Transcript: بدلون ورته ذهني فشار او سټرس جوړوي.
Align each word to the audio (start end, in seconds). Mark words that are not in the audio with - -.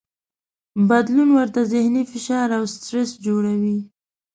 بدلون 0.89 1.29
ورته 1.37 1.59
ذهني 1.73 2.03
فشار 2.11 2.49
او 2.57 2.63
سټرس 2.73 3.11
جوړوي. 3.25 3.77